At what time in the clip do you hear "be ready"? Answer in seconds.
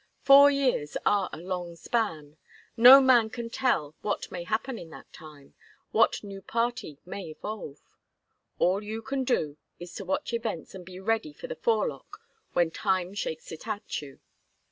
10.83-11.33